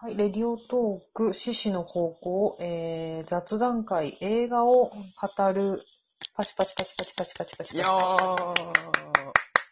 [0.00, 5.82] はい、レディオトーク、獅子の方向、えー、雑談会、映画を語る、
[6.36, 8.54] パチパチパチパチパチパチパチいやー。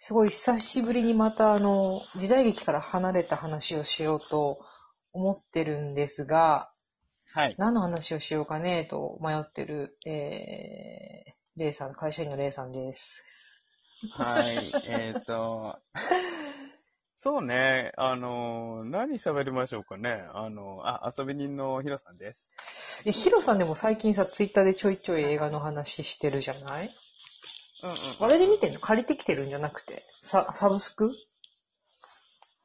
[0.01, 4.59] すごい久しぶりにまた、あの、時代劇から離れた話をしようと
[5.13, 6.73] 思ってるんですが、
[7.33, 7.55] はい。
[7.57, 13.23] 何の話をしようかねと迷ってる、えー、レイさん、会社員のレイさんです。
[14.11, 14.73] はい。
[14.89, 15.79] えっ、と、
[17.27, 20.25] そうね、あの、何喋りましょうかね。
[20.33, 22.49] あの、あ、遊び人のヒロさんです。
[23.05, 26.95] え、ヒロさんでも最近さ、ツイッターでちょいちょい映画の話してるじゃない？
[27.83, 27.97] うんうん。
[28.21, 28.81] あれで見てんの？
[28.81, 31.11] 借りてきてるんじゃなくて、ササブスク？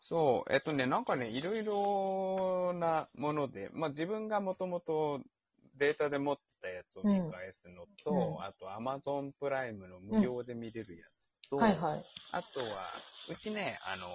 [0.01, 5.21] そう、えっとね、なんかね、いろいろなもので、まあ自分がもともと
[5.75, 8.43] データで持ってたやつを見返すのと、うん。
[8.43, 12.05] あと Amazon プライムの無料で見れるやつと、はいはい。
[12.31, 12.89] あとは、
[13.29, 14.07] うちね、あの、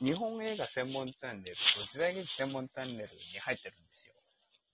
[0.00, 3.08] 日本映画専門チャンネルと時代劇専門チャンネルに
[3.40, 4.14] 入ってるんですよ。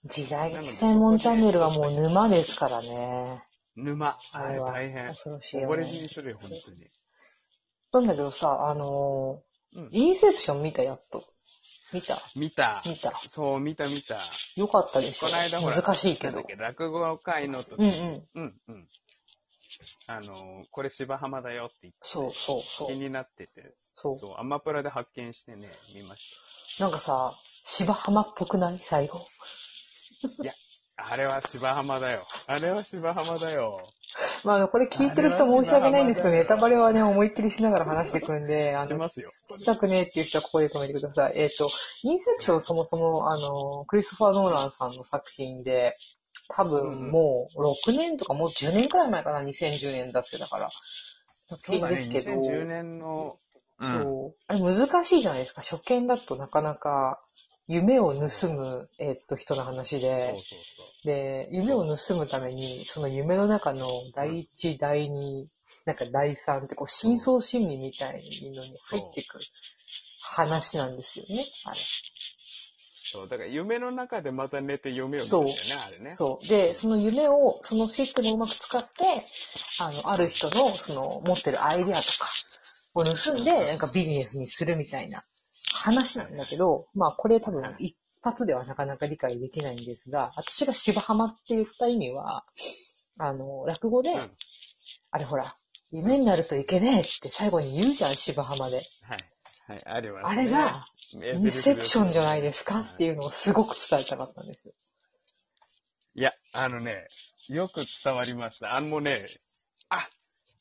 [0.04, 3.42] 時代劇専門チャンネルはもう沼ですからね。
[3.76, 4.18] 沼。
[4.32, 5.08] あれ大変。
[5.08, 6.02] 恐ろしいよ溺れ死ね。
[6.02, 6.90] にするよ、本当に。
[7.92, 9.42] なんだけどさ、あの
[9.74, 11.24] うんー、インセプション見たやっと。
[11.92, 12.22] 見た？
[12.34, 12.82] 見た。
[12.86, 13.22] 見た。
[13.28, 14.18] そう、見た見た。
[14.56, 18.28] よかったでしょこの間ほら、難しいけど落語会の時うんうん。
[18.34, 18.88] うん、うん。
[20.06, 22.88] あの、これ芝浜だよって言って、そうそうそう。
[22.88, 24.18] 気になってて、そう。
[24.18, 26.30] そう、アマプラで発見してね、見まし
[26.78, 28.78] なんかさ、芝浜っぽくない？
[28.82, 29.26] 最後。
[30.42, 30.54] た。
[30.96, 32.26] あれは芝浜だよ。
[32.46, 33.78] あれは芝浜だよ。
[34.44, 39.32] まああの、これ聞いてる人申し訳ないんですけど、あれはネタバレはね、思いっきりしながら話してくんで、あの、しますよ。
[39.50, 41.32] 聞きたくねえっていう人はここで止めてください。
[41.36, 41.70] えっ、と、
[42.02, 45.96] インセプションそもそも、あの、クリストファー・ノーランさんの作品で、
[46.48, 50.70] 多分もう6年とかもう10年くらい前かな、2010年出せだから。
[51.58, 53.38] そうだね、ですけど、2010年の、
[53.78, 54.02] うん。
[54.02, 55.62] そうあれ難しいじゃないですか。
[55.62, 57.20] 初見だとなかなか
[57.68, 60.42] 夢を盗む、えっと、人の話そうで、そう
[60.76, 61.06] そう。
[61.06, 65.48] で、夢を盗むために、その夢の中の第一、第二、
[65.84, 68.22] なんか第三って、こう、深層心理みたい
[68.54, 69.44] のに入ってくる
[70.20, 71.80] 話なんですよね、あれ。
[73.12, 76.14] そう、だから夢の中でまた寝て夢を見るんだよね、あれね。
[76.14, 76.48] そう。
[76.48, 79.26] で、その夢を、そのシステムをうまく使って、
[79.78, 82.30] あの、ある人の、その、持ってるアイデアとか
[82.94, 85.22] を盗んで、なんかビジネスにするみたいな
[85.74, 92.46] 話なんだけど、まあ、これ多分一発ではなかなか理解できないんですが、私が芝浜って言った意味は、
[93.18, 94.18] あの、落語で、うん。
[94.18, 94.30] はい。
[95.10, 95.58] あれほら、
[95.90, 98.86] 夢になるといけねえって最後に言うじゃん、芝浜で。
[99.02, 99.31] はい、
[99.68, 100.42] あります、ね。
[100.42, 104.74] あれが、イインセプションじゃないですかっていうのをすごく伝えたかったんですよ。
[106.14, 107.06] いや、あのね、
[107.48, 108.74] よく伝わりました。
[108.74, 109.26] あのね、
[109.88, 110.08] あ、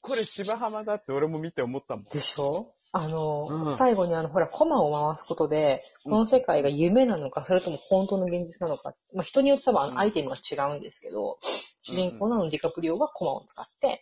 [0.01, 2.06] これ芝浜だって俺も見て思ったもん。
[2.06, 2.73] でしょ？
[2.94, 11.38] あの、うん最後にあの、ほら、コマを回すことで、この世界が夢なのか、それとも本当の現実なのか、まあ、人によって多分アイテムが違うんですけど、
[11.84, 14.01] 主人公のディカプリオはコマを使って、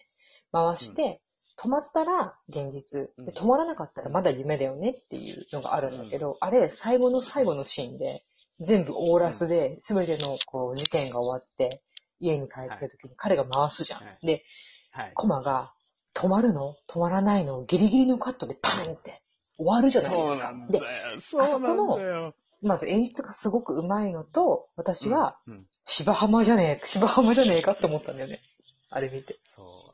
[0.52, 1.22] 回して、
[1.62, 3.26] 止まったら現実、うん。
[3.26, 8.24] で止まらなかったらまだ夢だよねっていうのがあるんだけど、あれ、最後の最後のシーンで、
[8.62, 11.82] 全部オーラスで、すべてのこう事件が終わって、
[12.20, 14.04] 家に帰ってる時に彼が回すじゃん。
[14.04, 14.26] はい。
[14.26, 14.44] で、
[14.92, 15.12] はい。
[15.14, 15.74] コマが、
[16.14, 16.76] 止まるの？
[16.90, 17.64] 止まらないの？
[17.64, 19.22] ギリギリのカットでパンって
[19.58, 20.54] 終わるじゃないですか。
[20.70, 20.84] で、よ。
[21.20, 22.34] そうなんだよ。
[22.62, 25.66] まず演出がすごく上手いのと、私は、うん、うん。
[25.86, 28.42] 芝浜じゃねえ、芝浜じゃねえかって思ったんだよね。
[28.90, 29.40] あれ見て。
[29.44, 29.94] そ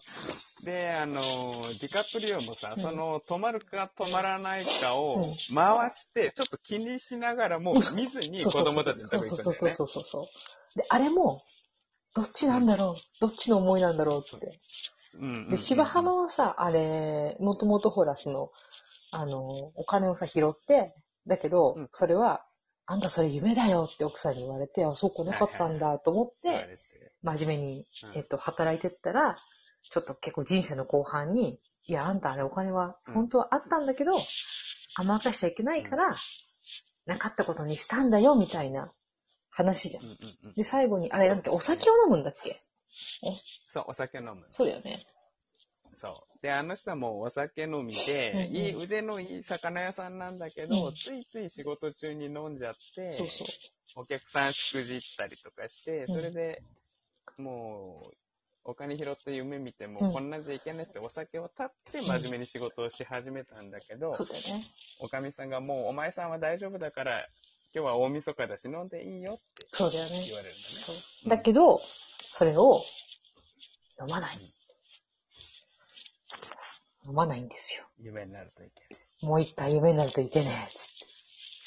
[0.62, 0.66] う。
[0.66, 9.74] で、あの、ディカプリオもさ、うんその、止まるか止まらないかうをん回して、ちょっと気にしながらもうん見ずに子そうそう供たちのとこそうそう行くんだよね。
[9.76, 10.80] そうそうそう。
[10.80, 11.44] で、あれも、
[12.16, 14.60] どっちなんだろう、どっちの思いなんだろうって。
[15.16, 18.52] うんうんうんで、芝浜はさ、あれ、もともとほら、その、
[19.12, 19.40] あの、
[19.76, 20.94] お金をさ、拾って、
[21.28, 22.46] だけどうん、それは、
[22.86, 26.80] あんたそれ夢だよって奥さんに言われて、あ、そうかなかったんだと思って
[27.26, 29.36] 真面目に、うんえっと、働いてったら、
[29.92, 34.14] ちょっと結構人生の後半に、いや、あんたあれお金はうん本当はあったんだけど、
[34.96, 36.16] 甘やかしちゃいけないから、
[37.06, 38.92] なかったことにしたんだよ、みたいな
[39.50, 40.12] 話じゃんうん。
[40.12, 42.64] うんうんで、最後に、あれ、なんだっけ、お酒を飲むんだっけ？
[43.70, 44.48] そう、お酒飲む。
[44.52, 45.06] そうだよね。
[45.96, 46.42] そう。
[46.42, 53.48] で、あの人はもうお酒飲みで、うんうんいい腕のいい魚屋さんなんだけど、うんついつい仕事中に飲んじゃって、そうそう。
[53.98, 56.64] お客さんしくじったりとかして、うんそれで、
[57.38, 58.16] もう、
[58.68, 64.72] お金拾って夢見ても、うんこんなんじゃいけないってお酒を断って真面目に仕事をし始めたんだけど、そうだよね。
[65.00, 67.28] おかみさんがもうお前さんは大丈夫だから、
[67.74, 70.26] 今日は大晦日だし飲んでいいよってそうだよね。
[70.26, 70.84] 言われるんだね。
[70.86, 71.80] そううんだけど、
[72.32, 72.82] それを
[74.02, 74.56] 飲まない。
[77.08, 77.84] 飲まないんですよ。
[78.00, 79.06] 夢になるといけない。
[79.22, 80.78] もう一回夢になるといけねえ。
[80.78, 80.95] つって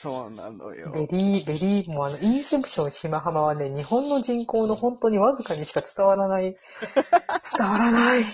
[0.01, 0.93] そうなのよ。
[0.93, 6.57] very, very、もうあの、インセプション芝浜はね、日本の人口の本当にわずかにしか伝わらない、
[7.59, 8.25] 伝わらないっ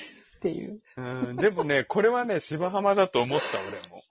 [0.43, 0.83] ていう。
[0.99, 1.03] う
[1.33, 4.03] ん、でもね、これはね、芝浜だと思った、俺も。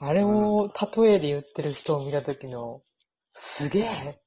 [0.00, 2.80] あれを例えで言ってる人を見た時の、
[3.34, 4.18] すげえ、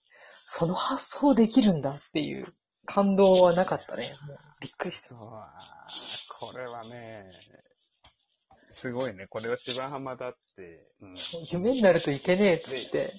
[0.46, 2.54] その発想できるんだっていう
[2.86, 4.14] 感動はなかったね。
[4.28, 5.16] もうびっくりした。
[5.16, 7.24] これはね、
[8.82, 9.28] すごいね。
[9.28, 10.88] これは芝浜だって。
[11.02, 11.16] うん。
[11.52, 13.14] 夢になるといけねえっつって、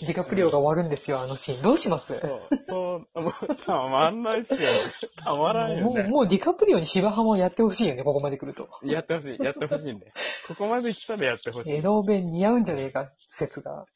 [0.00, 1.62] ディカプリオが終わるんですよ、あのシーン。
[1.62, 2.18] どうします？
[2.20, 3.32] そう、そう、もう
[3.64, 4.60] たまんないっすよ。
[5.22, 6.08] たまらんよもう、ね。
[6.08, 8.68] もうディカプリオに芝浜をやってほしいよね、ここまで来ると。
[8.82, 10.12] やってほしい、やってほしいんで。
[10.48, 11.74] ここまで来たらやってほしい。
[11.76, 13.86] 江戸弁似合うんじゃねえか説が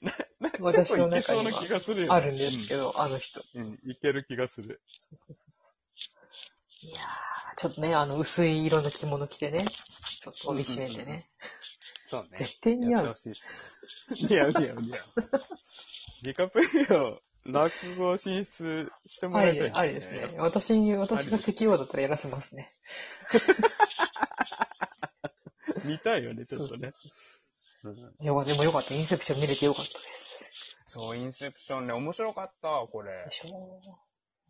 [0.61, 2.15] 私の中には結構いけそうな気がするよ、ね。
[2.15, 3.43] あるんですけど、あの人。
[3.55, 3.63] うん。
[3.63, 4.81] うん、いける気がする。
[4.99, 5.78] そうそうそうそう
[6.81, 7.05] いやー、
[7.57, 9.67] ちょっとね、あの薄い色の着物着てね、
[10.21, 11.29] ちょっと帯締めてね。
[12.05, 12.29] そうね。
[12.37, 13.49] 絶対似合うやってほしいっすね。
[14.29, 15.09] 似合う似合う似合う。
[16.23, 20.35] ディカプリオ、落語進出してもらいたい、ありですね。。
[20.39, 22.75] 私に、私が石王だったらやらせますね。
[25.85, 26.91] 見たいよね、ちょっとね。
[27.83, 27.97] そううん
[28.47, 28.95] でもよかった。
[28.95, 30.51] インセプション見れてよかったです。
[30.87, 33.33] そう、インセプションね、面白かった、これで。
[33.33, 33.81] しょ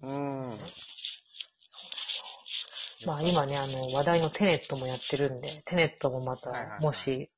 [0.03, 0.59] うん。
[3.07, 7.31] まあ今ね、あの、話題のテネットもやってるんで、テネットもまたはいはいは、いもし、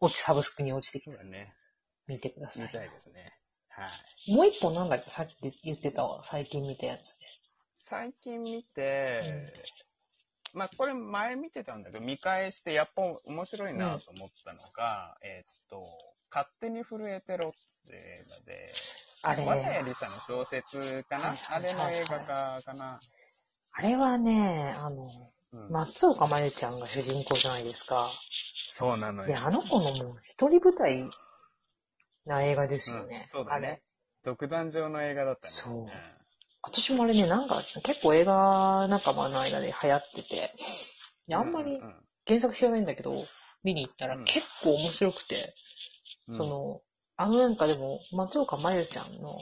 [0.00, 1.54] 落ち、サブスクに落ちてきたらね。
[2.06, 2.62] 見てください。
[2.66, 3.32] 見たいですね。
[3.68, 3.88] は
[4.26, 4.34] い。
[4.34, 5.10] もう一本なんだっけ？
[5.10, 6.22] さっき言ってたわ。
[6.24, 7.26] 最近見たやつで。
[7.74, 9.52] 最近見て、
[10.52, 15.86] まあこれ前見てたんだけど、見返してやっぱ面白いなと思ったのが、えーっと、
[16.30, 17.52] 勝手に震えてろっ
[17.88, 18.74] て映画で、
[19.22, 23.00] あれ、綿谷りさの小説かな、はいはいはいはいあれの映画化かな？
[23.72, 28.10] あれはね、あの、うん松岡真優ちゃんが主人公じゃないですか。
[28.70, 29.38] で、そうなのよ。
[29.38, 31.04] あの子のもう一人舞台
[32.24, 33.26] な映画ですよね。
[33.26, 33.82] うんそうだねあれ。
[34.24, 35.52] 独壇場の映画だったね。
[35.52, 35.86] そう
[36.62, 40.54] 私もあれね、なんか結構映画仲間の間で流行ってて、
[41.34, 41.80] あんまり
[42.26, 43.26] 原作知らないんだけど、
[43.64, 45.54] 見に行ったらうん結構面白くて、
[46.28, 46.80] うんその、
[47.16, 49.38] あのなんかでも、松岡真優ちゃんの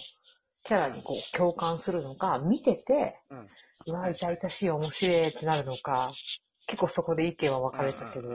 [0.70, 3.49] キャラにこう共感するのか、見てて、うん
[3.87, 6.12] うわ、痛々しい、面白いってなるのか、
[6.69, 8.28] 結構そこで意見は分かれたけど、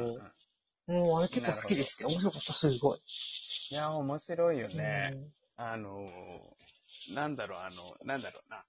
[0.87, 2.99] もうあれ結構好きでして、面白かった、すごい。
[3.69, 5.11] いや、面白いよね。
[5.13, 8.65] うんあのー、なんだろう、あの、なんだろうな。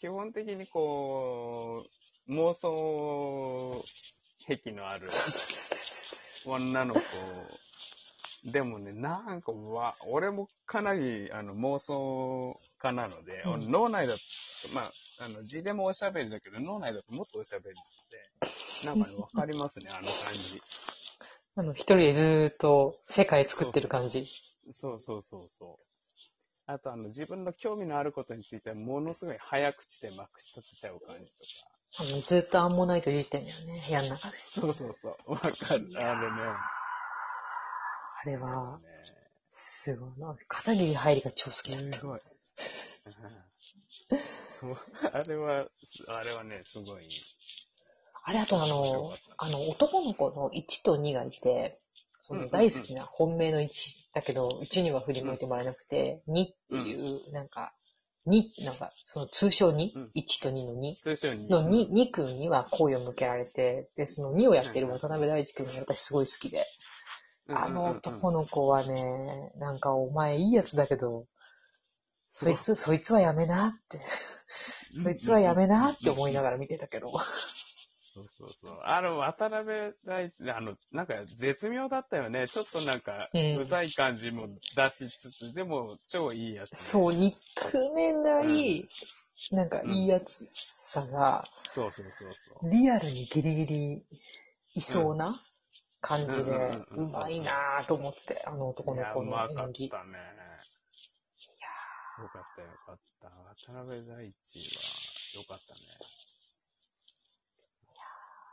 [0.00, 1.84] 基本的にこ
[2.26, 3.84] う、妄想
[4.48, 5.08] 癖のある
[6.44, 7.00] 女の子。
[8.44, 14.20] でもね、なんかわ、俺もかなりあの妄想家なので、うん脳内だと、
[14.72, 17.76] まあ、あの字でもおしゃべりだけど、脳内だともっとおしゃべり
[18.84, 20.62] なので、なんかね、わかりますね、あの感じ。
[21.56, 24.26] あの、一人でずーっと世界作ってる感じ。
[24.72, 25.84] そうそうそうそう。
[26.66, 31.48] あと、あの、自分の興味のあることについては、ものすごい早口でまくし立てちゃう感じとか。
[31.96, 34.36] あのずーっとアンモナイトいじってんだよね、部屋の中で。
[34.48, 35.32] そうそうそう。
[35.32, 35.56] わかる。
[35.64, 35.88] あれね。
[38.24, 38.84] あれは、ね
[39.50, 40.34] すごいな。
[40.48, 41.98] 片桐入りが超好きだった。
[41.98, 42.20] すごい。
[44.60, 44.76] そう、
[45.12, 45.66] あれは、
[46.08, 47.08] あれはね、すごい。
[48.24, 51.78] あれ、あとあのあの、男の子の1と2がいて、
[52.22, 53.68] その大好きな本命の1
[54.14, 57.74] だけど、1には振り向いてもらえなくて、2っていう、なんか、
[58.26, 61.50] 2、なんか、その通称2、うん1と2の2通称に。
[61.50, 66.64] の2、2君には好意を向けられて、で、その2をやってる渡辺大地君が私すごい好きで、うん
[67.48, 71.26] あの男の、の子はね、なんかお前いいやつだけど、
[72.32, 74.00] そいつ、そいつはやめなって、
[75.02, 77.12] そいつはやめなって思いながら見てたけど。
[78.14, 78.80] そうそうそう。
[78.84, 82.48] あの、渡辺大地、あの、なんか絶妙だったよね。
[82.52, 83.56] ちょっとなんか、うん。
[83.58, 84.46] うざい感じも
[84.76, 87.34] 出しつつ、でも超いいやつ、そう、憎
[87.94, 88.88] めない、
[89.50, 90.46] なんかいいやつ
[90.92, 92.28] さが、そうそうそう
[92.60, 92.70] そう。
[92.70, 94.06] リアルにギリギリ
[94.76, 95.44] いそうな
[96.06, 96.44] 感じで、
[96.96, 99.88] うまいなぁと思って、あの男いや、の子うまかっの演技。
[99.88, 100.18] たね。
[102.20, 103.28] よかったよかった。
[103.72, 105.80] 渡辺大地は、よかったね。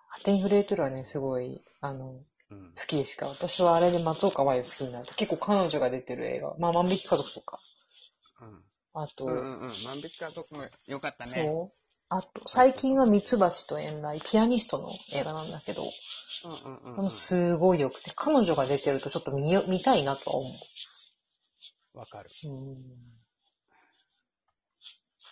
[0.08, 2.74] ハテンフレートルはね、すごい、あの、うん。
[2.74, 7.60] 好きでしか、私はあれで松岡真優好きになって、結構彼女が出てる映画、まあ万引き家族とか、
[8.42, 8.64] うん。
[8.94, 9.84] あと、うんうんうん。
[9.84, 11.34] 万引き家族もよかったね。
[11.36, 11.81] そう。
[12.14, 15.84] あと、最近はミツバチと遠雷、ピアニストの映画なんだけど、
[16.44, 20.54] うんうんうん、すごい良くて、彼女が出てるとちょっと見よ見たいなとは思
[21.94, 22.30] わかる。
[22.44, 22.48] う。
[22.50, 22.76] うん。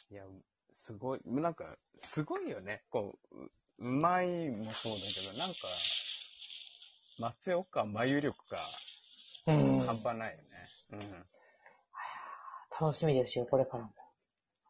[0.10, 0.24] いや、
[0.72, 1.66] すごい、なんか、
[2.00, 2.84] すごいよね。
[2.90, 5.58] こう、ううまいもそうだけど、なんか、
[7.18, 8.70] 松岡真由力が
[9.48, 9.86] うん。
[9.86, 10.70] 半端ないよね。
[12.80, 13.92] 楽しみですよ、これからも。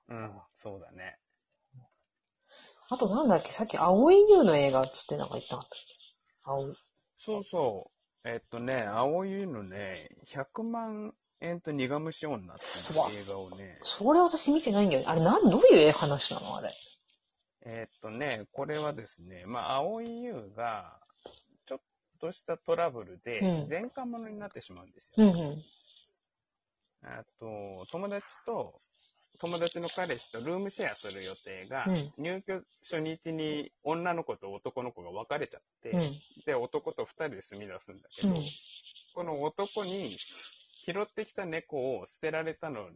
[0.08, 0.18] うん。
[0.18, 1.20] うん、そうだね。
[2.90, 5.70] あとなんだっけ、さっき青い優の映画っつってなんか言ったなかっ
[6.44, 6.52] た。
[6.52, 6.76] 青い。
[7.18, 7.92] そうそ
[8.26, 8.28] う。
[8.28, 12.64] えっとね、青いのね、100万円と苦虫女って
[13.14, 15.08] いう映画をね、それ私見てないんだよね。
[15.08, 16.74] あれ、なん、どういう話なのあれ？
[17.66, 21.00] えっとね、これはですね、まあ、青い優が、
[21.66, 21.80] ちょっ
[22.20, 25.26] としたトラブルでうん、前科者になってしまうんですよ。
[25.26, 25.64] うんうん。
[27.04, 28.82] あと、友達と、
[29.40, 36.20] 友達の彼氏とルームシェアする予定が、うん入居初日に女の子と男の子が別れちゃって、うん。
[36.46, 38.46] で、男と二人で住み出すんだけど、うん。
[39.16, 40.18] この男に
[40.86, 42.90] 拾ってきた猫を捨てられたの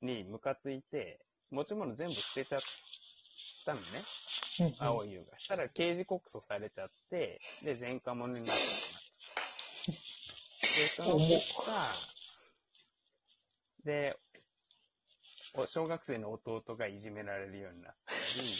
[0.00, 2.60] にムカついて、持ち物全部捨てちゃっ
[3.66, 3.86] たのね、
[4.60, 4.76] うん。
[4.78, 5.36] 青い優が。
[5.36, 9.02] したら刑事告訴されちゃって、で、前科者になってしまっ
[10.60, 10.78] た。
[10.80, 11.94] で、その結果、
[13.84, 14.16] で、
[15.54, 18.56] お小学生の弟がいじめられるようになったり、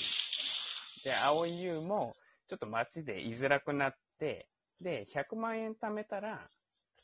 [1.03, 2.15] で、青い優も
[2.47, 4.49] ちょっと街で居づらくなって、
[4.81, 6.49] で、100万円貯めたら、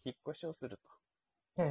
[0.04, 0.78] 引っ越しをする
[1.58, 1.68] へと。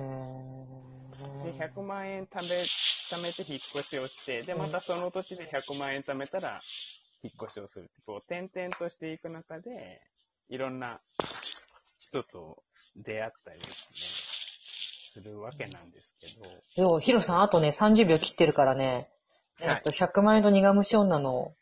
[1.44, 1.74] で、ー。
[1.74, 2.66] 100万円貯め、
[3.12, 6.62] 貯めて引っ越しをして、で、またその土地で100万円貯めたら、
[7.24, 10.02] 引っ越しをするこう、転々としていく中で、
[10.50, 11.00] いろんな
[12.00, 12.64] 人と
[12.96, 13.76] 出会ったりですね、
[15.14, 16.28] するわけなんですけ
[16.76, 19.10] ど、でも、ヒロさん、あとね、30秒切ってるからね、
[19.60, 21.54] えっと、100万円と苦虫女の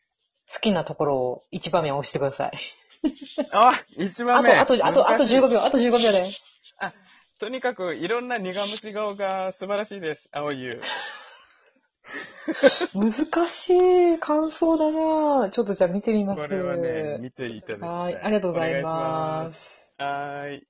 [0.51, 2.51] 好きなところを1場面押してください。
[3.51, 6.34] あ一番あ目と、あと、あと、あと難しい15秒、あと15秒で。
[7.39, 10.82] とにかく、いろんな苦虫顔が素晴らしいです、青い優。
[12.94, 13.12] 難
[13.50, 16.48] しい感想だなちょっとじゃあ見てみます。
[16.48, 17.89] これはね、見ていただきたい。
[17.89, 19.86] はい、ありがとうございます。
[19.98, 20.68] はーい。